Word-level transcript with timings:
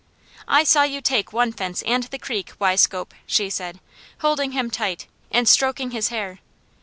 "I 0.47 0.63
saw 0.63 0.81
you 0.81 0.99
take 0.99 1.31
one 1.31 1.51
fence 1.51 1.83
and 1.83 2.01
the 2.05 2.17
creek, 2.17 2.53
Weiscope!" 2.57 3.13
she 3.27 3.51
said, 3.51 3.79
holding 4.21 4.51
him 4.51 4.71
tight, 4.71 5.05
and 5.29 5.47
stroking 5.47 5.91
his 5.91 6.07
hair. 6.07 6.39